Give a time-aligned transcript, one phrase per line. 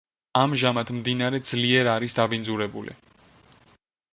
[0.43, 2.97] ამჟამად მდინარე ძლიერ არის დაბინძურებული.